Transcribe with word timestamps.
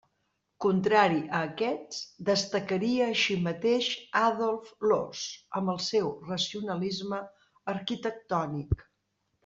Contrari 0.63 1.19
a 1.39 1.41
aquests, 1.49 1.99
destacaria 2.29 3.03
així 3.11 3.37
mateix 3.49 3.91
Adolf 4.23 4.73
Loos 4.93 5.23
amb 5.61 5.75
el 5.77 5.81
seu 5.93 6.11
racionalisme 6.31 7.25
arquitectònic. 7.79 8.87